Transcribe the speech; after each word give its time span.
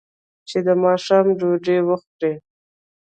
چې 0.49 0.57
د 0.65 0.67
ماښام 0.83 1.25
ډوډۍ 1.39 1.79
وخوري. 1.87 2.33